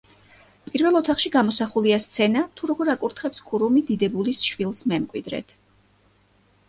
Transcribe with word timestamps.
პირველ 0.69 0.95
ოთახში 0.99 1.31
გამოსახულია 1.35 1.99
სცენა, 2.07 2.43
თუ 2.61 2.71
როგორ 2.71 2.91
აკურთხებს 2.95 3.45
ქურუმი 3.53 3.87
დიდებულის 3.93 4.43
შვილს 4.51 4.83
მემკვიდრედ. 4.95 5.55